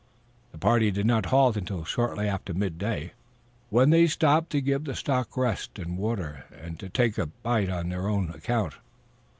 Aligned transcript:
The 0.51 0.57
party 0.57 0.89
did 0.89 1.05
not 1.05 1.27
halt 1.27 1.55
until 1.55 1.83
shortly 1.85 2.27
after 2.27 2.55
midday, 2.55 3.13
when 3.69 3.91
they 3.91 4.07
stopped 4.07 4.49
to 4.53 4.59
give 4.59 4.85
the 4.85 4.95
stock 4.95 5.37
rest 5.37 5.77
and 5.77 5.95
water 5.95 6.45
and 6.59 6.79
to 6.79 6.89
take 6.89 7.19
a 7.19 7.27
bite 7.27 7.69
on 7.69 7.89
their 7.89 8.07
own 8.07 8.31
account. 8.31 8.73